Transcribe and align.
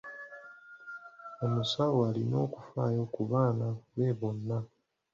Omusawo 1.45 1.97
alina 2.09 2.37
okufaayo 2.45 3.03
ku 3.13 3.21
baana 3.31 3.67
be 3.95 4.07
bonna. 4.19 4.59